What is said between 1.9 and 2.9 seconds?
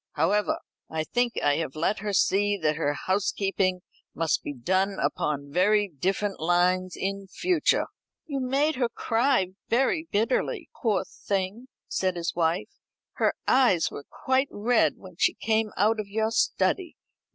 her see that